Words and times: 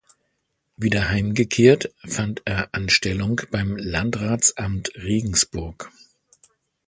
Wieder 0.77 1.09
heimgekehrt, 1.09 1.93
fand 2.03 2.41
er 2.45 2.73
Anstellung 2.73 3.41
beim 3.51 3.77
Landratsamt 3.77 4.91
Regensburg. 4.95 5.91